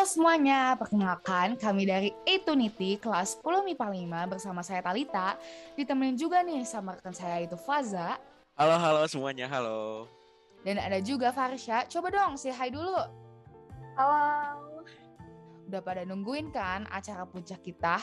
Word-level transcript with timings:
Halo 0.00 0.08
semuanya, 0.08 0.80
perkenalkan 0.80 1.60
kami 1.60 1.84
dari 1.84 2.08
Etunity 2.24 2.96
kelas 2.96 3.36
10 3.44 3.68
MIPA 3.68 3.84
5 4.24 4.32
bersama 4.32 4.64
saya 4.64 4.80
Talita. 4.80 5.36
Ditemenin 5.76 6.16
juga 6.16 6.40
nih 6.40 6.64
sama 6.64 6.96
rekan 6.96 7.12
saya 7.12 7.44
itu 7.44 7.52
Faza. 7.60 8.16
Halo, 8.56 8.80
halo 8.80 9.04
semuanya, 9.04 9.44
halo. 9.44 10.08
Dan 10.64 10.80
ada 10.80 11.04
juga 11.04 11.36
Farsha. 11.36 11.84
Coba 11.84 12.08
dong, 12.16 12.40
say 12.40 12.48
hi 12.48 12.72
dulu. 12.72 12.96
Halo. 14.00 14.72
Udah 15.68 15.84
pada 15.84 16.08
nungguin 16.08 16.48
kan 16.48 16.88
acara 16.88 17.28
puncak 17.28 17.60
kita? 17.60 18.00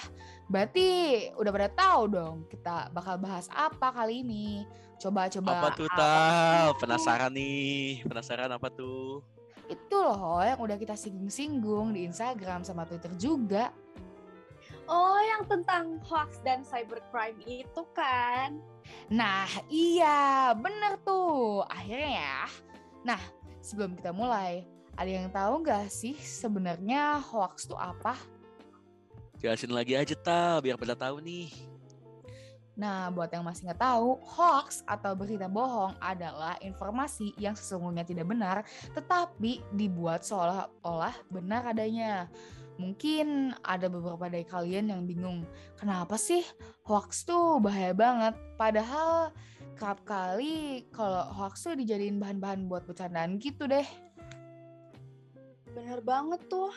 Berarti 0.53 0.85
udah 1.33 1.49
pada 1.49 1.69
tahu 1.73 2.13
dong 2.13 2.45
kita 2.45 2.93
bakal 2.93 3.17
bahas 3.17 3.49
apa 3.49 3.89
kali 3.89 4.21
ini. 4.21 4.69
Coba-coba. 5.01 5.65
Apa 5.65 5.69
tuh, 5.73 5.89
Tal? 5.97 6.77
Penasaran 6.77 7.33
nih. 7.33 8.05
Penasaran 8.05 8.53
apa 8.53 8.69
tuh? 8.69 9.25
Itu 9.67 9.99
loh 9.99 10.39
yang 10.43 10.59
udah 10.59 10.79
kita 10.79 10.95
singgung-singgung 10.95 11.91
di 11.91 12.07
Instagram 12.07 12.63
sama 12.63 12.87
Twitter 12.87 13.11
juga. 13.19 13.71
Oh, 14.87 15.19
yang 15.19 15.43
tentang 15.51 15.99
hoax 16.07 16.39
dan 16.47 16.63
cybercrime 16.63 17.43
itu 17.43 17.83
kan? 17.91 18.63
Nah, 19.11 19.47
iya, 19.67 20.55
bener 20.55 20.95
tuh. 21.03 21.67
Akhirnya 21.67 22.23
ya. 22.23 22.39
Nah, 23.03 23.19
sebelum 23.59 23.99
kita 23.99 24.15
mulai, 24.15 24.63
ada 24.95 25.11
yang 25.11 25.27
tahu 25.27 25.67
nggak 25.67 25.91
sih 25.91 26.15
sebenarnya 26.15 27.19
hoax 27.19 27.67
itu 27.67 27.75
apa? 27.75 28.15
Jelasin 29.43 29.75
lagi 29.75 29.93
aja, 29.93 30.15
Tal, 30.15 30.63
biar 30.63 30.79
pada 30.79 30.95
tahu 30.95 31.19
nih. 31.19 31.51
Nah, 32.77 33.09
buat 33.09 33.33
yang 33.33 33.41
masih 33.41 33.65
nggak 33.65 33.81
tahu, 33.81 34.21
hoax 34.21 34.85
atau 34.85 35.17
berita 35.17 35.49
bohong 35.49 35.97
adalah 35.97 36.61
informasi 36.61 37.33
yang 37.41 37.57
sesungguhnya 37.57 38.05
tidak 38.05 38.29
benar, 38.29 38.61
tetapi 38.93 39.65
dibuat 39.73 40.21
seolah-olah 40.21 41.17
benar 41.33 41.65
adanya. 41.73 42.29
Mungkin 42.77 43.57
ada 43.65 43.89
beberapa 43.89 44.29
dari 44.29 44.45
kalian 44.45 44.93
yang 44.93 45.09
bingung, 45.09 45.41
kenapa 45.73 46.21
sih 46.21 46.45
hoax 46.85 47.25
tuh 47.25 47.57
bahaya 47.57 47.97
banget? 47.97 48.37
Padahal 48.53 49.33
kerap 49.73 50.05
kali 50.05 50.85
kalau 50.93 51.25
hoax 51.33 51.65
tuh 51.65 51.73
dijadiin 51.73 52.21
bahan-bahan 52.21 52.69
buat 52.69 52.85
bercandaan 52.85 53.41
gitu 53.41 53.65
deh. 53.65 53.85
Bener 55.73 56.01
banget 56.05 56.45
tuh. 56.45 56.69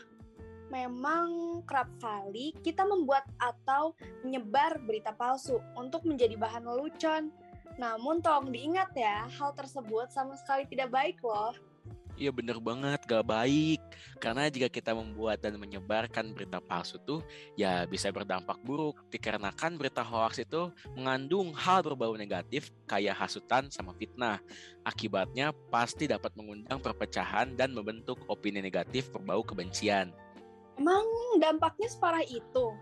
Memang 0.71 1.61
kerap 1.67 1.91
kali 1.99 2.55
kita 2.63 2.87
membuat 2.87 3.27
atau 3.43 3.93
menyebar 4.23 4.79
berita 4.87 5.11
palsu 5.11 5.59
untuk 5.75 6.07
menjadi 6.07 6.39
bahan 6.39 6.63
lelucon. 6.63 7.35
Namun 7.75 8.23
tolong 8.23 8.55
diingat 8.55 8.95
ya, 8.95 9.27
hal 9.27 9.51
tersebut 9.59 10.15
sama 10.15 10.39
sekali 10.39 10.71
tidak 10.71 10.95
baik 10.95 11.19
loh. 11.27 11.51
Iya 12.21 12.37
bener 12.37 12.61
banget, 12.61 13.01
gak 13.09 13.25
baik. 13.25 13.81
Karena 14.21 14.53
jika 14.53 14.69
kita 14.69 14.93
membuat 14.93 15.41
dan 15.41 15.57
menyebarkan 15.57 16.37
berita 16.37 16.61
palsu 16.61 17.01
tuh, 17.01 17.25
ya 17.57 17.89
bisa 17.89 18.13
berdampak 18.13 18.61
buruk. 18.61 19.01
Dikarenakan 19.09 19.81
berita 19.81 20.05
hoax 20.05 20.45
itu 20.45 20.69
mengandung 20.93 21.57
hal 21.57 21.81
berbau 21.81 22.13
negatif 22.21 22.69
kayak 22.85 23.17
hasutan 23.17 23.73
sama 23.73 23.97
fitnah. 23.97 24.37
Akibatnya 24.85 25.57
pasti 25.73 26.05
dapat 26.05 26.37
mengundang 26.37 26.85
perpecahan 26.85 27.57
dan 27.57 27.73
membentuk 27.73 28.21
opini 28.29 28.61
negatif 28.61 29.09
berbau 29.09 29.41
kebencian. 29.41 30.13
Emang 30.81 31.05
dampaknya 31.37 31.93
separah 31.93 32.25
itu? 32.25 32.73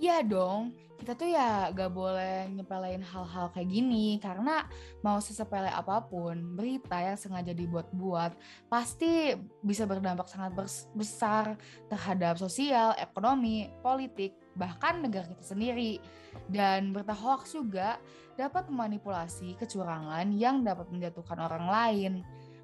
Iya 0.00 0.24
dong, 0.24 0.72
kita 1.04 1.20
tuh 1.20 1.28
ya 1.36 1.68
gak 1.70 1.92
boleh 1.92 2.48
nyepelein 2.48 3.04
hal-hal 3.04 3.52
kayak 3.52 3.68
gini 3.68 4.16
karena 4.24 4.64
mau 5.04 5.20
sesepele 5.20 5.68
apa 5.68 6.00
pun, 6.00 6.56
berita 6.56 6.96
yang 6.96 7.20
sengaja 7.20 7.52
dibuat-buat 7.52 8.32
pasti 8.72 9.36
bisa 9.60 9.84
berdampak 9.84 10.24
sangat 10.26 10.56
besar 10.96 11.60
terhadap 11.92 12.40
sosial, 12.40 12.96
ekonomi, 12.96 13.68
politik, 13.84 14.32
bahkan 14.56 15.04
negara 15.04 15.28
kita 15.28 15.44
sendiri. 15.44 16.00
Dan 16.48 16.96
berita 16.96 17.12
hoax 17.14 17.52
juga 17.52 18.00
dapat 18.34 18.66
memanipulasi 18.72 19.60
kecurangan 19.60 20.32
yang 20.34 20.64
dapat 20.64 20.88
menjatuhkan 20.88 21.38
orang 21.38 21.68
lain. 21.68 22.12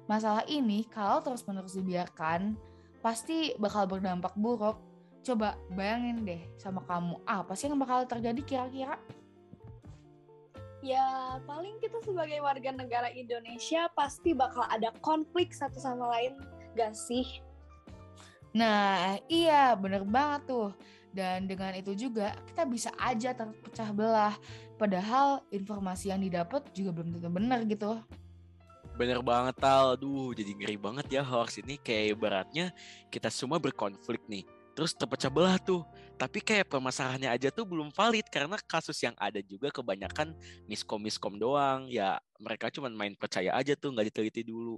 Masalah 0.09 0.43
ini 0.49 0.83
kalau 0.89 1.23
terus-menerus 1.23 1.77
dibiarkan, 1.77 2.57
pasti 3.01 3.57
bakal 3.57 3.89
berdampak 3.89 4.33
buruk 4.37 4.79
Coba 5.21 5.53
bayangin 5.77 6.25
deh 6.25 6.41
sama 6.57 6.81
kamu, 6.89 7.21
apa 7.29 7.53
sih 7.53 7.69
yang 7.69 7.77
bakal 7.77 8.09
terjadi 8.09 8.41
kira-kira? 8.41 8.97
Ya, 10.81 11.37
paling 11.45 11.77
kita 11.77 12.01
sebagai 12.01 12.41
warga 12.41 12.73
negara 12.73 13.13
Indonesia 13.13 13.85
pasti 13.93 14.33
bakal 14.33 14.65
ada 14.65 14.89
konflik 15.05 15.53
satu 15.53 15.77
sama 15.77 16.09
lain, 16.09 16.41
gak 16.73 16.97
sih? 16.97 17.37
Nah, 18.57 19.21
iya 19.29 19.77
bener 19.77 20.01
banget 20.09 20.49
tuh. 20.49 20.73
Dan 21.13 21.45
dengan 21.45 21.77
itu 21.77 21.93
juga 21.93 22.33
kita 22.49 22.65
bisa 22.65 22.89
aja 22.97 23.37
terpecah 23.37 23.93
belah. 23.93 24.33
Padahal 24.81 25.45
informasi 25.53 26.09
yang 26.09 26.25
didapat 26.25 26.65
juga 26.73 26.97
belum 26.97 27.13
tentu 27.13 27.29
benar 27.29 27.61
gitu. 27.69 28.01
Bener 28.99 29.19
banget 29.25 29.55
Tal, 29.57 29.97
duh 29.97 30.35
jadi 30.35 30.51
ngeri 30.53 30.77
banget 30.77 31.07
ya 31.09 31.21
hoax 31.25 31.57
ini 31.57 31.79
kayak 31.81 32.17
ibaratnya 32.19 32.69
kita 33.09 33.31
semua 33.33 33.57
berkonflik 33.57 34.21
nih 34.29 34.45
terus 34.71 34.95
terpecah 34.95 35.31
belah 35.31 35.59
tuh. 35.59 35.83
Tapi 36.15 36.39
kayak 36.39 36.69
permasalahannya 36.69 37.29
aja 37.33 37.49
tuh 37.49 37.65
belum 37.65 37.89
valid 37.91 38.29
karena 38.29 38.57
kasus 38.69 38.97
yang 39.01 39.17
ada 39.17 39.41
juga 39.41 39.73
kebanyakan 39.73 40.37
miskom-miskom 40.69 41.35
doang. 41.41 41.89
Ya 41.89 42.21
mereka 42.37 42.69
cuma 42.69 42.87
main 42.89 43.17
percaya 43.17 43.51
aja 43.57 43.73
tuh 43.73 43.91
nggak 43.93 44.13
diteliti 44.13 44.45
dulu. 44.45 44.77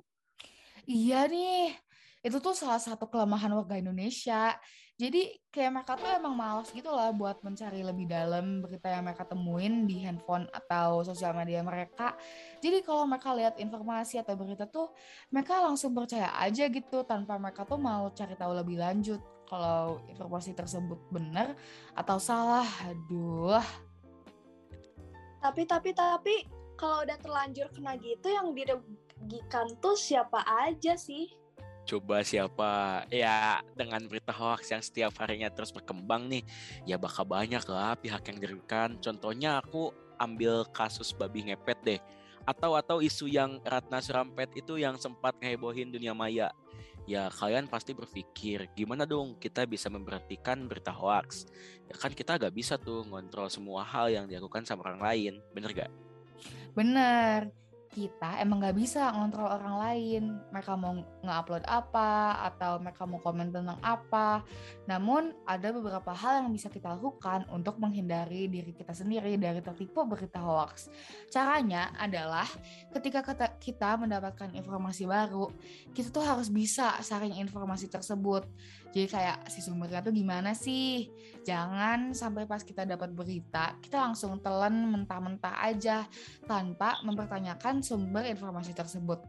Iya 0.84 1.28
nih, 1.32 1.80
itu 2.24 2.40
tuh 2.40 2.56
salah 2.56 2.80
satu 2.80 3.12
kelemahan 3.12 3.52
warga 3.52 3.76
Indonesia. 3.76 4.56
Jadi 4.96 5.36
kayak 5.52 5.72
mereka 5.76 6.00
tuh 6.00 6.08
emang 6.08 6.38
malas 6.38 6.72
gitu 6.72 6.88
lah 6.88 7.12
buat 7.12 7.44
mencari 7.44 7.84
lebih 7.84 8.08
dalam 8.08 8.64
berita 8.64 8.88
yang 8.88 9.04
mereka 9.04 9.28
temuin 9.28 9.84
di 9.84 10.00
handphone 10.00 10.48
atau 10.56 11.04
sosial 11.04 11.36
media 11.36 11.60
mereka. 11.60 12.16
Jadi 12.64 12.80
kalau 12.80 13.04
mereka 13.04 13.36
lihat 13.36 13.60
informasi 13.60 14.24
atau 14.24 14.40
berita 14.40 14.64
tuh 14.64 14.96
mereka 15.36 15.60
langsung 15.60 15.92
percaya 15.92 16.32
aja 16.40 16.72
gitu 16.72 17.04
tanpa 17.04 17.36
mereka 17.36 17.68
tuh 17.68 17.76
mau 17.76 18.08
cari 18.16 18.40
tahu 18.40 18.56
lebih 18.56 18.80
lanjut 18.80 19.20
kalau 19.52 20.00
informasi 20.08 20.56
tersebut 20.56 21.02
benar 21.12 21.60
atau 21.98 22.16
salah. 22.22 22.66
Aduh. 22.88 23.60
Tapi 25.44 25.68
tapi 25.68 25.92
tapi 25.92 26.48
kalau 26.80 27.04
udah 27.04 27.18
terlanjur 27.20 27.68
kena 27.76 28.00
gitu 28.00 28.32
yang 28.32 28.56
dirugikan 28.56 29.68
tuh 29.84 30.00
siapa 30.00 30.40
aja 30.48 30.96
sih? 30.96 31.43
Coba 31.84 32.24
siapa 32.24 33.04
ya 33.12 33.60
dengan 33.76 34.08
berita 34.08 34.32
hoax 34.32 34.72
yang 34.72 34.84
setiap 34.84 35.12
harinya 35.20 35.52
terus 35.52 35.76
berkembang 35.76 36.32
nih 36.32 36.44
ya 36.88 36.96
bakal 36.96 37.28
banyak 37.28 37.64
lah 37.68 37.96
pihak 38.00 38.24
yang 38.32 38.40
dirugikan 38.40 38.96
contohnya 39.04 39.60
aku 39.60 39.92
ambil 40.16 40.64
kasus 40.72 41.12
babi 41.12 41.52
ngepet 41.52 41.80
deh 41.84 42.02
atau 42.44 42.76
atau 42.76 43.00
isu 43.00 43.32
yang 43.32 43.60
Ratna 43.64 44.04
Surampet 44.04 44.52
itu 44.56 44.76
yang 44.76 45.00
sempat 45.00 45.36
ngehebohin 45.40 45.92
dunia 45.92 46.12
maya. 46.12 46.52
Ya 47.04 47.28
kalian 47.28 47.68
pasti 47.68 47.92
berpikir 47.92 48.72
gimana 48.76 49.04
dong 49.04 49.36
kita 49.36 49.68
bisa 49.68 49.92
memperhatikan 49.92 50.68
berita 50.72 50.92
hoax? 50.92 51.48
Ya 51.88 51.96
kan 52.00 52.16
kita 52.16 52.40
gak 52.40 52.56
bisa 52.56 52.80
tuh 52.80 53.04
ngontrol 53.04 53.52
semua 53.52 53.84
hal 53.84 54.08
yang 54.08 54.26
dilakukan 54.28 54.64
sama 54.64 54.88
orang 54.88 55.04
lain 55.04 55.34
bener 55.52 55.72
gak? 55.76 55.92
Bener 56.72 57.52
kita 57.94 58.42
emang 58.42 58.58
nggak 58.58 58.74
bisa 58.74 59.14
ngontrol 59.14 59.46
orang 59.46 59.76
lain. 59.78 60.24
Mereka 60.50 60.74
mau 60.74 60.98
nge-upload 61.22 61.62
apa 61.70 62.42
atau 62.50 62.82
mereka 62.82 63.06
mau 63.06 63.22
komen 63.22 63.54
tentang 63.54 63.78
apa. 63.86 64.42
Namun 64.90 65.38
ada 65.46 65.70
beberapa 65.70 66.10
hal 66.10 66.42
yang 66.42 66.50
bisa 66.50 66.74
kita 66.74 66.98
lakukan 66.98 67.46
untuk 67.54 67.78
menghindari 67.78 68.50
diri 68.50 68.74
kita 68.74 68.98
sendiri 68.98 69.38
dari 69.38 69.62
tertipu 69.62 70.02
berita 70.10 70.42
hoax. 70.42 70.90
Caranya 71.30 71.94
adalah 72.02 72.50
ketika 72.98 73.22
kita 73.62 73.94
mendapatkan 74.02 74.50
informasi 74.58 75.06
baru 75.06 75.54
kita 75.94 76.10
tuh 76.10 76.26
harus 76.26 76.50
bisa 76.50 76.98
saring 77.06 77.38
informasi 77.38 77.86
tersebut. 77.94 78.50
Jadi 78.90 79.10
kayak 79.10 79.50
si 79.50 79.62
sumbernya 79.62 80.02
tuh 80.02 80.14
gimana 80.14 80.58
sih? 80.58 81.10
Jangan 81.46 82.18
sampai 82.18 82.50
pas 82.50 82.66
kita 82.66 82.86
dapat 82.86 83.14
berita 83.14 83.78
kita 83.84 84.10
langsung 84.10 84.40
telan 84.40 84.90
mentah-mentah 84.90 85.60
aja 85.60 86.08
tanpa 86.50 87.04
mempertanyakan 87.04 87.83
sumber 87.84 88.24
informasi 88.26 88.72
tersebut. 88.72 89.20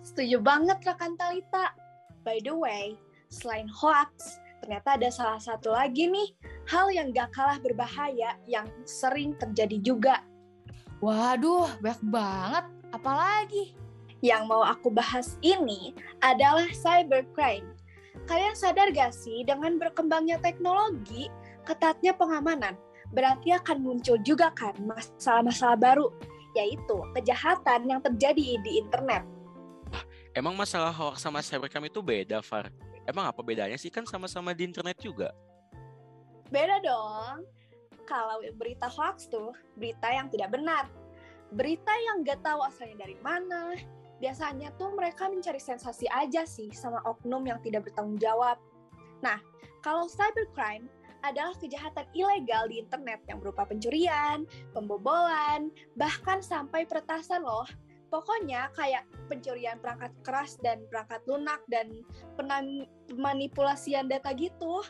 Setuju 0.00 0.38
banget 0.40 0.78
rekan 0.86 1.18
Talita. 1.18 1.74
By 2.22 2.40
the 2.40 2.54
way, 2.54 2.96
selain 3.28 3.68
hoax, 3.68 4.38
ternyata 4.62 4.96
ada 4.96 5.08
salah 5.10 5.40
satu 5.42 5.74
lagi 5.74 6.08
nih 6.08 6.32
hal 6.70 6.88
yang 6.92 7.10
gak 7.12 7.34
kalah 7.34 7.58
berbahaya 7.60 8.38
yang 8.48 8.68
sering 8.86 9.36
terjadi 9.36 9.78
juga. 9.82 10.22
Waduh, 11.02 11.68
banyak 11.82 12.02
banget. 12.08 12.64
Apalagi? 12.94 13.76
Yang 14.18 14.42
mau 14.50 14.66
aku 14.66 14.90
bahas 14.90 15.38
ini 15.46 15.94
adalah 16.24 16.66
cybercrime. 16.74 17.66
Kalian 18.26 18.56
sadar 18.58 18.90
gak 18.90 19.14
sih 19.14 19.46
dengan 19.46 19.78
berkembangnya 19.78 20.42
teknologi, 20.42 21.30
ketatnya 21.62 22.12
pengamanan, 22.12 22.74
berarti 23.14 23.56
akan 23.56 23.80
muncul 23.80 24.20
juga 24.20 24.52
kan 24.52 24.74
masalah-masalah 24.84 25.78
baru 25.78 26.12
yaitu 26.56 26.96
kejahatan 27.16 27.88
yang 27.88 28.00
terjadi 28.00 28.60
di 28.62 28.80
internet. 28.80 29.24
Emang 30.36 30.54
masalah 30.54 30.92
hoax 30.92 31.24
sama 31.24 31.42
cybercrime 31.42 31.88
itu 31.88 32.00
beda, 32.04 32.44
Far? 32.44 32.70
Emang 33.08 33.24
apa 33.24 33.40
bedanya 33.40 33.74
sih 33.80 33.88
kan 33.88 34.04
sama-sama 34.04 34.52
di 34.52 34.68
internet 34.68 35.00
juga? 35.00 35.32
Beda 36.52 36.80
dong. 36.84 37.48
Kalau 38.04 38.40
berita 38.56 38.88
hoax 38.88 39.28
tuh, 39.28 39.52
berita 39.76 40.08
yang 40.12 40.28
tidak 40.28 40.52
benar. 40.52 40.88
Berita 41.52 41.92
yang 42.04 42.24
gak 42.24 42.44
tahu 42.44 42.60
asalnya 42.64 43.08
dari 43.08 43.16
mana. 43.24 43.76
Biasanya 44.20 44.72
tuh 44.76 44.92
mereka 44.92 45.28
mencari 45.32 45.60
sensasi 45.60 46.04
aja 46.12 46.44
sih 46.44 46.68
sama 46.72 47.00
oknum 47.08 47.44
yang 47.48 47.60
tidak 47.64 47.88
bertanggung 47.88 48.20
jawab. 48.20 48.60
Nah, 49.24 49.40
kalau 49.80 50.10
cybercrime 50.10 50.90
adalah 51.30 51.54
kejahatan 51.60 52.06
ilegal 52.16 52.68
di 52.68 52.80
internet 52.80 53.20
yang 53.28 53.38
berupa 53.38 53.68
pencurian, 53.68 54.48
pembobolan, 54.72 55.68
bahkan 55.94 56.40
sampai 56.40 56.88
peretasan 56.88 57.44
loh. 57.44 57.68
Pokoknya 58.08 58.72
kayak 58.72 59.04
pencurian 59.28 59.76
perangkat 59.84 60.16
keras 60.24 60.56
dan 60.64 60.80
perangkat 60.88 61.20
lunak 61.28 61.60
dan 61.68 61.92
pemanipulasian 63.12 64.08
data 64.08 64.32
gitu. 64.32 64.80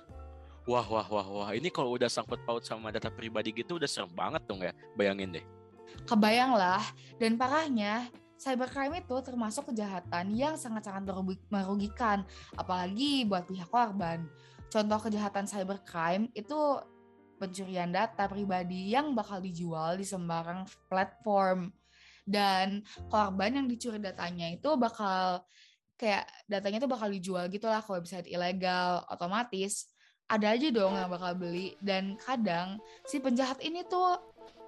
Wah, 0.71 0.87
wah, 0.87 1.09
wah, 1.11 1.27
wah. 1.27 1.51
Ini 1.51 1.73
kalau 1.75 1.99
udah 1.99 2.07
sangkut 2.07 2.39
paut 2.47 2.63
sama 2.63 2.95
data 2.95 3.11
pribadi 3.11 3.51
gitu 3.51 3.81
udah 3.81 3.91
serem 3.91 4.13
banget 4.15 4.45
dong 4.47 4.63
ya. 4.63 4.71
Bayangin 4.95 5.35
deh. 5.35 5.45
Kebayang 6.05 6.55
lah. 6.55 6.85
Dan 7.19 7.41
parahnya, 7.41 8.07
cybercrime 8.39 9.03
itu 9.03 9.17
termasuk 9.25 9.73
kejahatan 9.73 10.37
yang 10.37 10.55
sangat-sangat 10.55 11.09
merugikan. 11.51 12.23
Apalagi 12.55 13.27
buat 13.27 13.49
pihak 13.51 13.67
korban. 13.67 14.29
Contoh 14.69 15.01
kejahatan 15.01 15.49
cybercrime 15.49 16.29
itu 16.37 16.61
pencurian 17.41 17.89
data 17.89 18.29
pribadi 18.29 18.93
yang 18.93 19.17
bakal 19.17 19.41
dijual 19.41 19.97
di 19.97 20.05
sembarang 20.05 20.69
platform. 20.93 21.73
Dan 22.29 22.85
korban 23.09 23.57
yang 23.57 23.67
dicuri 23.71 23.97
datanya 23.97 24.53
itu 24.53 24.77
bakal 24.77 25.41
kayak 25.97 26.29
datanya 26.45 26.85
tuh 26.85 26.93
bakal 26.93 27.09
dijual 27.09 27.49
gitu 27.49 27.65
lah 27.65 27.81
kalau 27.81 28.05
bisa 28.05 28.21
ilegal 28.29 29.09
otomatis. 29.09 29.89
Ada 30.29 30.61
aja 30.61 30.69
dong 30.69 30.93
yang 30.93 31.09
bakal 31.09 31.33
beli. 31.41 31.73
Dan 31.81 32.21
kadang 32.21 32.77
si 33.09 33.17
penjahat 33.25 33.65
ini 33.65 33.81
tuh 33.89 34.21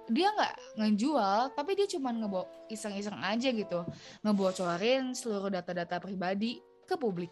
dia 0.09 0.33
nggak 0.33 0.81
ngejual 0.81 1.53
tapi 1.53 1.77
dia 1.77 1.85
cuma 1.85 2.09
ngebo 2.09 2.49
iseng-iseng 2.73 3.21
aja 3.21 3.53
gitu. 3.53 3.85
Ngebocorin 4.25 5.13
seluruh 5.13 5.53
data-data 5.53 6.01
pribadi 6.01 6.57
ke 6.89 6.97
publik 6.97 7.29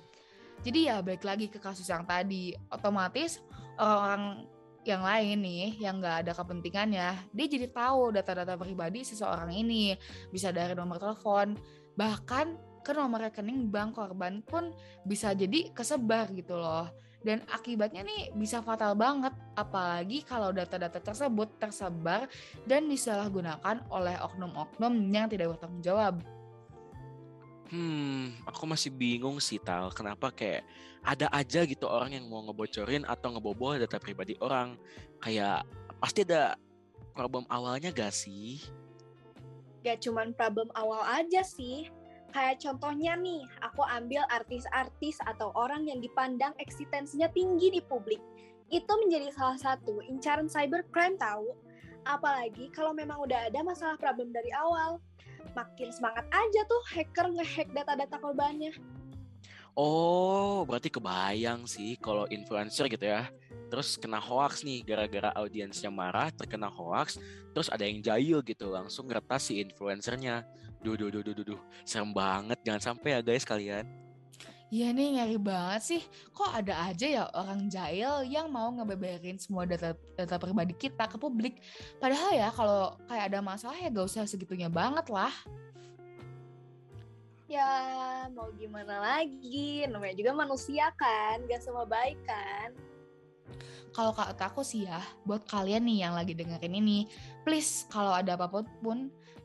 jadi 0.59 0.79
ya 0.91 0.95
balik 0.99 1.23
lagi 1.23 1.47
ke 1.47 1.57
kasus 1.57 1.87
yang 1.87 2.03
tadi. 2.03 2.51
Otomatis 2.71 3.39
orang-orang 3.79 4.45
yang 4.87 5.03
lain 5.03 5.37
nih 5.43 5.67
yang 5.79 5.99
nggak 5.99 6.25
ada 6.25 6.31
kepentingannya 6.31 7.07
dia 7.35 7.45
jadi 7.51 7.67
tahu 7.67 8.15
data-data 8.15 8.55
pribadi 8.55 9.03
seseorang 9.03 9.51
ini. 9.55 9.95
Bisa 10.31 10.51
dari 10.51 10.75
nomor 10.75 10.99
telepon 10.99 11.55
bahkan 11.99 12.55
ke 12.79 12.95
nomor 12.95 13.27
rekening 13.27 13.67
bank 13.67 13.99
korban 13.99 14.39
pun 14.43 14.71
bisa 15.03 15.35
jadi 15.35 15.71
kesebar 15.75 16.31
gitu 16.35 16.55
loh. 16.55 16.87
Dan 17.19 17.43
akibatnya 17.51 18.07
nih 18.07 18.31
bisa 18.31 18.63
fatal 18.63 18.95
banget 18.95 19.35
apalagi 19.59 20.23
kalau 20.23 20.55
data-data 20.55 21.03
tersebut 21.03 21.59
tersebar 21.59 22.31
dan 22.63 22.87
disalahgunakan 22.87 23.83
oleh 23.91 24.15
oknum-oknum 24.23 25.11
yang 25.11 25.27
tidak 25.27 25.51
bertanggung 25.55 25.83
jawab. 25.83 26.38
Hmm, 27.69 28.33
aku 28.49 28.65
masih 28.65 28.89
bingung 28.89 29.37
sih 29.37 29.61
Tal, 29.61 29.93
kenapa 29.93 30.33
kayak 30.33 30.65
ada 31.05 31.29
aja 31.29 31.63
gitu 31.69 31.85
orang 31.85 32.17
yang 32.17 32.25
mau 32.25 32.41
ngebocorin 32.49 33.05
atau 33.05 33.37
ngebobol 33.37 33.77
data 33.77 34.01
pribadi 34.01 34.33
orang. 34.41 34.73
Kayak 35.21 35.69
pasti 36.01 36.25
ada 36.25 36.57
problem 37.13 37.45
awalnya 37.45 37.93
gak 37.93 38.09
sih? 38.09 38.57
Gak 39.85 40.01
cuman 40.01 40.33
problem 40.33 40.73
awal 40.73 41.05
aja 41.05 41.45
sih, 41.45 41.87
Kayak 42.29 42.61
contohnya 42.61 43.17
nih, 43.17 43.41
aku 43.65 43.81
ambil 43.81 44.21
artis-artis 44.29 45.17
atau 45.25 45.49
orang 45.57 45.89
yang 45.89 45.97
dipandang 45.97 46.53
eksistensinya 46.61 47.25
tinggi 47.33 47.73
di 47.73 47.81
publik. 47.81 48.21
Itu 48.69 48.93
menjadi 49.01 49.33
salah 49.33 49.57
satu 49.57 50.05
incaran 50.05 50.45
cybercrime 50.45 51.17
tahu. 51.17 51.57
Apalagi 52.05 52.69
kalau 52.69 52.93
memang 52.93 53.17
udah 53.25 53.49
ada 53.49 53.65
masalah 53.65 53.97
problem 53.97 54.29
dari 54.29 54.53
awal. 54.53 55.01
Makin 55.55 55.89
semangat 55.91 56.25
aja 56.31 56.61
tuh 56.67 56.81
hacker 56.93 57.27
ngehack 57.35 57.69
data-data 57.73 58.15
korbannya. 58.21 58.73
Oh, 59.77 60.67
berarti 60.67 60.91
kebayang 60.91 61.63
sih 61.63 61.95
kalau 62.01 62.27
influencer 62.27 62.91
gitu 62.91 63.07
ya. 63.07 63.31
Terus 63.69 63.95
kena 63.95 64.19
hoax 64.19 64.65
nih 64.65 64.83
gara-gara 64.83 65.29
audiensnya 65.37 65.93
marah, 65.93 66.33
terkena 66.33 66.67
hoax, 66.67 67.21
terus 67.53 67.69
ada 67.69 67.85
yang 67.85 68.01
jahil 68.01 68.41
gitu, 68.41 68.73
langsung 68.73 69.07
ngeretas 69.07 69.53
si 69.53 69.61
influencernya 69.61 70.43
Duh, 70.79 70.95
duh, 70.95 71.11
duh, 71.11 71.19
duh, 71.19 71.35
duh, 71.35 71.43
duh. 71.43 71.61
Serem 71.83 72.15
banget. 72.15 72.55
Jangan 72.63 72.79
sampai 72.95 73.11
ya 73.11 73.19
guys 73.19 73.43
kalian. 73.43 73.83
Iya 74.69 74.93
nih 74.93 75.17
ngeri 75.17 75.37
banget 75.41 75.81
sih. 75.81 76.01
Kok 76.29 76.53
ada 76.61 76.93
aja 76.93 77.05
ya 77.09 77.23
orang 77.33 77.73
jahil 77.73 78.21
yang 78.29 78.53
mau 78.53 78.69
ngebeberin 78.69 79.41
semua 79.41 79.65
data 79.65 79.97
data 80.13 80.37
pribadi 80.37 80.77
kita 80.77 81.09
ke 81.09 81.17
publik. 81.17 81.57
Padahal 81.97 82.37
ya 82.37 82.53
kalau 82.53 82.93
kayak 83.09 83.33
ada 83.33 83.41
masalah 83.41 83.73
ya 83.81 83.89
gak 83.89 84.05
usah 84.05 84.29
segitunya 84.29 84.69
banget 84.69 85.09
lah. 85.09 85.33
Ya 87.49 87.65
mau 88.29 88.53
gimana 88.53 89.01
lagi, 89.01 89.89
namanya 89.89 90.13
juga 90.13 90.37
manusia 90.37 90.93
kan, 90.93 91.41
gak 91.49 91.65
semua 91.65 91.89
baik 91.89 92.21
kan. 92.21 92.69
Kalau 93.89 94.13
kata 94.13 94.53
aku 94.53 94.61
sih 94.61 94.85
ya, 94.85 95.01
buat 95.25 95.49
kalian 95.49 95.81
nih 95.89 96.05
yang 96.05 96.13
lagi 96.13 96.37
dengerin 96.37 96.77
ini, 96.77 97.09
please 97.41 97.89
kalau 97.89 98.13
ada 98.13 98.37
apa 98.37 98.45
pun 98.45 98.69
pun 98.85 98.99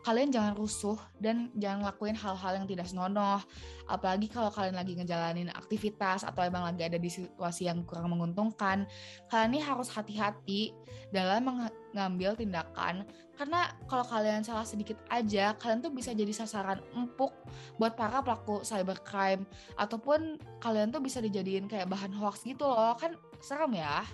kalian 0.04 0.28
jangan 0.28 0.52
rusuh 0.52 1.00
dan 1.16 1.48
jangan 1.56 1.88
lakuin 1.88 2.12
hal-hal 2.12 2.60
yang 2.60 2.68
tidak 2.68 2.84
senonoh. 2.84 3.40
Apalagi 3.88 4.28
kalau 4.28 4.52
kalian 4.52 4.76
lagi 4.76 4.92
ngejalanin 5.00 5.48
aktivitas 5.56 6.28
atau 6.28 6.44
emang 6.44 6.68
lagi 6.68 6.84
ada 6.84 7.00
di 7.00 7.08
situasi 7.08 7.72
yang 7.72 7.82
kurang 7.88 8.12
menguntungkan, 8.12 8.84
kalian 9.32 9.50
ini 9.56 9.60
harus 9.64 9.88
hati-hati 9.88 10.76
dalam 11.08 11.48
mengambil 11.48 12.36
tindakan 12.36 13.08
karena 13.34 13.74
kalau 13.90 14.06
kalian 14.06 14.46
salah 14.46 14.62
sedikit 14.62 14.94
aja, 15.10 15.58
kalian 15.58 15.82
tuh 15.82 15.90
bisa 15.90 16.14
jadi 16.14 16.30
sasaran 16.30 16.78
empuk 16.94 17.34
buat 17.82 17.98
para 17.98 18.22
pelaku 18.22 18.62
cybercrime 18.62 19.42
ataupun 19.74 20.38
kalian 20.62 20.94
tuh 20.94 21.02
bisa 21.02 21.18
dijadiin 21.18 21.66
kayak 21.66 21.90
bahan 21.90 22.14
hoax 22.14 22.46
gitu 22.46 22.62
loh. 22.62 22.94
Kan 22.94 23.18
serem 23.42 23.74
ya. 23.74 24.06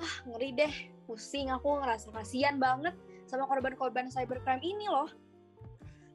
Ah, 0.00 0.16
ngeri 0.24 0.56
deh. 0.56 0.74
Pusing 1.04 1.52
aku 1.52 1.78
ngerasa 1.78 2.10
kasihan 2.10 2.56
banget 2.56 2.96
sama 3.26 3.44
korban-korban 3.50 4.06
cybercrime 4.08 4.62
ini 4.62 4.86
loh. 4.86 5.10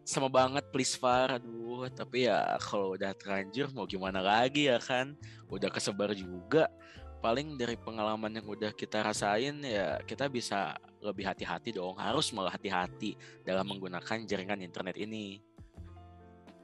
Sama 0.02 0.32
banget 0.32 0.66
please 0.74 0.98
Far, 0.98 1.38
aduh 1.38 1.86
tapi 1.94 2.26
ya 2.26 2.58
kalau 2.58 2.98
udah 2.98 3.14
terlanjur 3.14 3.70
mau 3.76 3.86
gimana 3.86 4.18
lagi 4.18 4.66
ya 4.66 4.82
kan, 4.82 5.14
udah 5.52 5.70
kesebar 5.70 6.16
juga. 6.18 6.72
Paling 7.22 7.54
dari 7.54 7.78
pengalaman 7.78 8.34
yang 8.34 8.50
udah 8.50 8.74
kita 8.74 9.06
rasain 9.06 9.62
ya 9.62 10.02
kita 10.10 10.26
bisa 10.26 10.74
lebih 11.06 11.30
hati-hati 11.30 11.70
dong, 11.70 11.94
harus 12.02 12.34
malah 12.34 12.50
hati-hati 12.50 13.14
dalam 13.46 13.70
menggunakan 13.70 14.26
jaringan 14.26 14.66
internet 14.66 14.98
ini. 14.98 15.38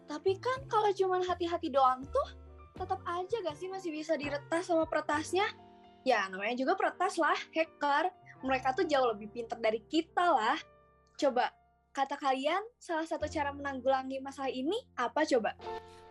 Tapi 0.09 0.33
kan 0.41 0.65
kalau 0.65 0.89
cuma 0.97 1.21
hati-hati 1.21 1.69
doang 1.69 2.01
tuh, 2.09 2.27
tetap 2.73 2.97
aja 3.05 3.37
gak 3.45 3.53
sih 3.53 3.69
masih 3.69 3.93
bisa 3.93 4.17
diretas 4.17 4.65
sama 4.65 4.89
peretasnya? 4.89 5.45
Ya 6.01 6.25
namanya 6.25 6.57
juga 6.57 6.73
peretas 6.73 7.21
lah, 7.21 7.37
hacker 7.53 8.09
mereka 8.45 8.73
tuh 8.73 8.85
jauh 8.85 9.07
lebih 9.13 9.29
pintar 9.33 9.57
dari 9.57 9.81
kita 9.85 10.25
lah. 10.33 10.57
Coba, 11.17 11.49
kata 11.97 12.13
kalian 12.13 12.61
salah 12.77 13.09
satu 13.09 13.25
cara 13.25 13.49
menanggulangi 13.49 14.21
masalah 14.21 14.53
ini 14.53 14.77
apa 14.93 15.25
coba? 15.25 15.57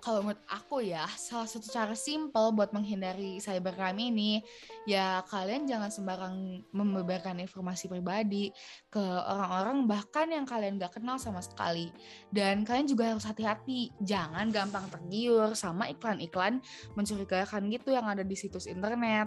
Kalau 0.02 0.22
menurut 0.22 0.42
aku 0.46 0.86
ya, 0.86 1.02
salah 1.18 1.50
satu 1.50 1.66
cara 1.66 1.94
simple 1.94 2.54
buat 2.54 2.70
menghindari 2.70 3.42
cybercrime 3.42 3.98
ini, 3.98 4.38
ya 4.86 5.22
kalian 5.26 5.66
jangan 5.66 5.90
sembarang 5.90 6.62
membeberkan 6.70 7.42
informasi 7.42 7.90
pribadi 7.90 8.54
ke 8.86 9.02
orang-orang 9.02 9.90
bahkan 9.90 10.30
yang 10.30 10.46
kalian 10.46 10.78
gak 10.78 10.98
kenal 10.98 11.18
sama 11.18 11.42
sekali. 11.42 11.90
Dan 12.30 12.62
kalian 12.62 12.86
juga 12.86 13.14
harus 13.14 13.26
hati-hati, 13.26 13.90
jangan 13.98 14.46
gampang 14.54 14.86
tergiur 14.94 15.58
sama 15.58 15.90
iklan-iklan 15.90 16.62
mencurigakan 16.94 17.66
gitu 17.66 17.90
yang 17.90 18.06
ada 18.06 18.22
di 18.22 18.38
situs 18.38 18.70
internet 18.70 19.26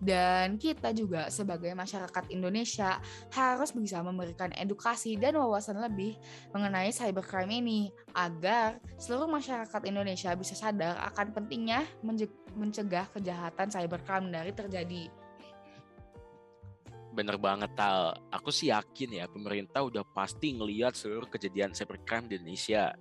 dan 0.00 0.56
kita 0.56 0.96
juga 0.96 1.28
sebagai 1.28 1.76
masyarakat 1.76 2.32
Indonesia 2.32 2.98
harus 3.36 3.70
bisa 3.76 4.00
memberikan 4.00 4.48
edukasi 4.56 5.20
dan 5.20 5.36
wawasan 5.36 5.76
lebih 5.76 6.16
mengenai 6.56 6.88
cybercrime 6.88 7.60
ini 7.60 7.92
agar 8.16 8.80
seluruh 8.96 9.28
masyarakat 9.28 9.84
Indonesia 9.84 10.32
bisa 10.32 10.56
sadar 10.56 10.96
akan 11.12 11.36
pentingnya 11.36 11.84
mencegah 12.56 13.12
kejahatan 13.12 13.68
cybercrime 13.68 14.32
dari 14.32 14.56
terjadi. 14.56 15.12
Bener 17.10 17.36
banget 17.42 17.74
Tal, 17.74 18.16
aku 18.30 18.54
sih 18.54 18.70
yakin 18.70 19.20
ya 19.20 19.26
pemerintah 19.26 19.82
udah 19.82 20.06
pasti 20.14 20.54
ngeliat 20.56 20.96
seluruh 20.96 21.28
kejadian 21.28 21.76
cybercrime 21.76 22.30
di 22.30 22.40
Indonesia 22.40 22.94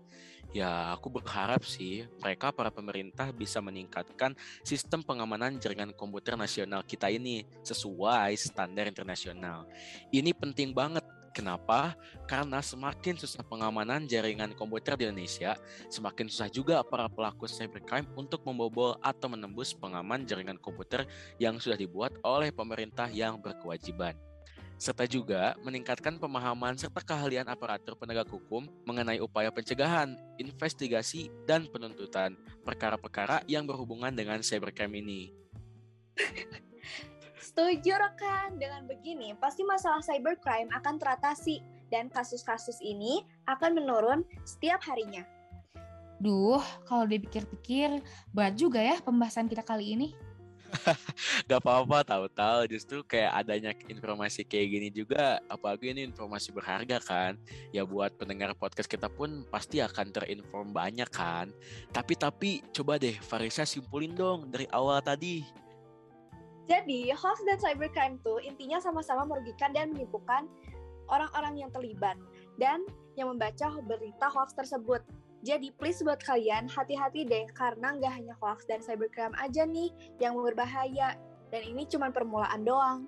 Ya, 0.49 0.97
aku 0.97 1.13
berharap 1.13 1.61
sih 1.61 2.09
mereka 2.25 2.49
para 2.49 2.73
pemerintah 2.73 3.29
bisa 3.29 3.61
meningkatkan 3.61 4.33
sistem 4.65 5.05
pengamanan 5.05 5.61
jaringan 5.61 5.93
komputer 5.93 6.33
nasional 6.33 6.81
kita 6.81 7.05
ini 7.13 7.45
sesuai 7.61 8.33
standar 8.33 8.89
internasional. 8.89 9.69
Ini 10.09 10.33
penting 10.33 10.73
banget 10.73 11.05
Kenapa? 11.29 11.93
Karena 12.25 12.59
semakin 12.59 13.15
susah 13.15 13.45
pengamanan 13.45 14.09
jaringan 14.09 14.51
komputer 14.57 14.97
di 14.97 15.07
Indonesia, 15.07 15.55
semakin 15.87 16.27
susah 16.27 16.49
juga 16.49 16.81
para 16.83 17.07
pelaku 17.07 17.45
cybercrime 17.47 18.09
untuk 18.17 18.43
membobol 18.43 18.97
atau 18.99 19.29
menembus 19.31 19.71
pengaman 19.71 20.25
jaringan 20.25 20.57
komputer 20.59 21.05
yang 21.37 21.61
sudah 21.61 21.77
dibuat 21.77 22.17
oleh 22.25 22.49
pemerintah 22.51 23.07
yang 23.07 23.37
berkewajiban 23.39 24.17
serta 24.79 25.03
juga 25.03 25.59
meningkatkan 25.59 26.15
pemahaman 26.15 26.79
serta 26.79 27.03
keahlian 27.03 27.43
aparatur 27.51 27.99
penegak 27.99 28.31
hukum 28.31 28.63
mengenai 28.87 29.19
upaya 29.19 29.51
pencegahan, 29.51 30.15
investigasi, 30.39 31.27
dan 31.43 31.67
penuntutan 31.67 32.39
perkara-perkara 32.63 33.43
yang 33.43 33.67
berhubungan 33.67 34.15
dengan 34.15 34.39
cybercrime 34.39 35.03
ini. 35.03 35.35
Setuju 37.43 37.91
rekan, 37.99 38.55
dengan 38.55 38.87
begini 38.87 39.35
pasti 39.35 39.67
masalah 39.67 39.99
cybercrime 39.99 40.71
akan 40.71 40.95
teratasi 40.95 41.59
dan 41.91 42.07
kasus-kasus 42.07 42.79
ini 42.79 43.27
akan 43.51 43.83
menurun 43.83 44.23
setiap 44.47 44.79
harinya. 44.87 45.27
Duh, 46.23 46.63
kalau 46.87 47.03
dipikir-pikir 47.07 47.99
berat 48.31 48.55
juga 48.55 48.79
ya 48.79 48.99
pembahasan 49.03 49.51
kita 49.51 49.63
kali 49.63 49.95
ini. 49.99 50.07
Gak 51.49 51.59
apa-apa 51.61 52.05
tahu-tahu 52.05 52.69
justru 52.69 53.01
kayak 53.05 53.31
adanya 53.45 53.71
informasi 53.89 54.45
kayak 54.45 54.67
gini 54.69 54.89
juga 54.93 55.41
apalagi 55.49 55.91
ini 55.93 56.05
informasi 56.07 56.53
berharga 56.53 56.97
kan. 57.01 57.33
Ya 57.73 57.83
buat 57.85 58.13
pendengar 58.15 58.53
podcast 58.55 58.89
kita 58.89 59.09
pun 59.09 59.45
pasti 59.49 59.81
akan 59.81 60.13
terinform 60.13 60.71
banyak 60.71 61.09
kan. 61.09 61.51
Tapi 61.89 62.13
tapi 62.15 62.51
coba 62.71 63.01
deh 63.01 63.17
Farisa 63.19 63.65
simpulin 63.65 64.13
dong 64.13 64.49
dari 64.49 64.69
awal 64.69 65.01
tadi. 65.01 65.45
Jadi, 66.69 67.09
hoax 67.09 67.41
dan 67.49 67.57
cybercrime 67.57 68.21
tuh 68.21 68.37
intinya 68.45 68.77
sama-sama 68.77 69.25
merugikan 69.25 69.73
dan 69.73 69.89
menipukan 69.89 70.45
orang-orang 71.09 71.65
yang 71.65 71.73
terlibat 71.73 72.13
dan 72.61 72.85
yang 73.17 73.33
membaca 73.33 73.73
berita 73.81 74.29
hoax 74.29 74.53
tersebut. 74.53 75.01
Jadi 75.39 75.71
please 75.71 76.03
buat 76.03 76.19
kalian 76.19 76.67
hati-hati 76.67 77.23
deh 77.23 77.47
karena 77.55 77.95
nggak 77.95 78.11
hanya 78.11 78.35
hoax 78.43 78.67
dan 78.67 78.83
cybercrime 78.83 79.31
aja 79.39 79.63
nih 79.63 79.87
yang 80.19 80.35
berbahaya. 80.35 81.15
Dan 81.49 81.61
ini 81.65 81.87
cuma 81.87 82.11
permulaan 82.11 82.61
doang. 82.67 82.99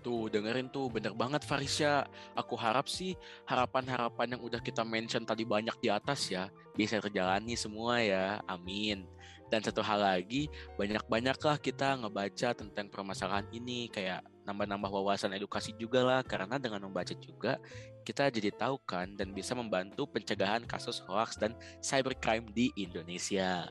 Tuh 0.00 0.32
dengerin 0.32 0.72
tuh 0.72 0.88
bener 0.88 1.12
banget 1.12 1.44
Farisya 1.44 2.08
Aku 2.32 2.56
harap 2.56 2.88
sih 2.88 3.12
harapan-harapan 3.44 4.32
yang 4.32 4.40
udah 4.40 4.56
kita 4.56 4.80
mention 4.80 5.28
tadi 5.28 5.44
banyak 5.44 5.76
di 5.76 5.92
atas 5.92 6.32
ya 6.32 6.48
Bisa 6.72 7.04
terjalani 7.04 7.52
semua 7.52 8.00
ya. 8.00 8.40
Amin. 8.48 9.04
Dan 9.52 9.60
satu 9.60 9.84
hal 9.84 10.00
lagi 10.00 10.48
banyak-banyaklah 10.80 11.60
kita 11.60 12.00
ngebaca 12.00 12.56
tentang 12.56 12.88
permasalahan 12.88 13.44
ini 13.52 13.92
Kayak 13.92 14.24
nambah-nambah 14.50 14.90
wawasan 14.90 15.38
edukasi 15.38 15.70
juga 15.78 16.02
lah 16.02 16.20
Karena 16.26 16.58
dengan 16.58 16.90
membaca 16.90 17.14
juga 17.14 17.62
kita 18.02 18.26
jadi 18.32 18.50
tahu 18.50 18.82
kan 18.82 19.14
dan 19.14 19.30
bisa 19.30 19.54
membantu 19.54 20.08
pencegahan 20.10 20.66
kasus 20.66 20.98
hoax 21.06 21.38
dan 21.38 21.54
cybercrime 21.78 22.48
di 22.50 22.74
Indonesia. 22.74 23.70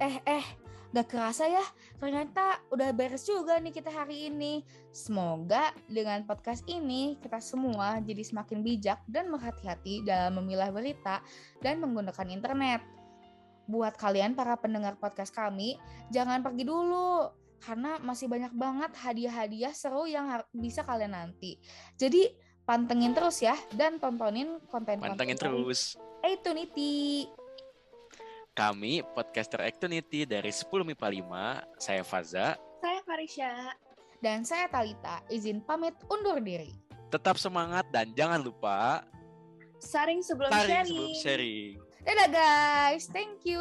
Eh, 0.00 0.16
eh, 0.24 0.46
gak 0.90 1.06
kerasa 1.12 1.46
ya, 1.46 1.62
ternyata 2.00 2.58
udah 2.72 2.90
beres 2.90 3.28
juga 3.28 3.60
nih 3.60 3.70
kita 3.70 3.92
hari 3.92 4.32
ini. 4.32 4.64
Semoga 4.90 5.70
dengan 5.86 6.24
podcast 6.26 6.66
ini 6.66 7.20
kita 7.20 7.38
semua 7.38 8.00
jadi 8.02 8.24
semakin 8.24 8.64
bijak 8.64 8.98
dan 9.06 9.30
berhati-hati 9.30 10.02
dalam 10.02 10.40
memilah 10.40 10.72
berita 10.72 11.22
dan 11.62 11.78
menggunakan 11.78 12.26
internet. 12.32 12.80
Buat 13.70 13.94
kalian 14.02 14.34
para 14.34 14.58
pendengar 14.58 14.98
podcast 14.98 15.30
kami, 15.30 15.78
jangan 16.10 16.42
pergi 16.42 16.66
dulu 16.66 17.39
karena 17.60 18.00
masih 18.00 18.26
banyak 18.26 18.52
banget 18.56 18.92
hadiah-hadiah 18.96 19.74
seru 19.76 20.08
yang 20.08 20.28
bisa 20.50 20.82
kalian 20.82 21.12
nanti. 21.12 21.60
Jadi 22.00 22.32
pantengin 22.64 23.12
terus 23.12 23.44
ya 23.44 23.56
dan 23.76 24.00
tontonin 24.00 24.60
konten-konten 24.68 25.16
Pantengin 25.16 25.36
terus. 25.36 26.00
Actunity. 26.24 27.28
Kami 28.56 29.00
podcaster 29.16 29.62
Actunity 29.64 30.28
dari 30.28 30.52
10 30.52 30.68
MIPA 30.68 31.08
5. 31.76 31.80
Saya 31.80 32.02
Faza. 32.04 32.58
Saya 32.80 33.00
Farisha. 33.04 33.72
Dan 34.20 34.44
saya 34.44 34.68
Talita. 34.68 35.24
Izin 35.32 35.64
pamit 35.64 35.96
undur 36.12 36.40
diri. 36.44 36.76
Tetap 37.08 37.40
semangat 37.40 37.88
dan 37.88 38.12
jangan 38.12 38.40
lupa 38.40 39.02
saring 39.80 40.20
sebelum 40.20 40.52
saring 40.52 40.68
sharing. 40.68 40.86
sebelum 40.86 41.12
sharing. 41.24 41.72
Dadah 42.00 42.28
guys, 42.32 43.04
thank 43.12 43.44
you. 43.44 43.60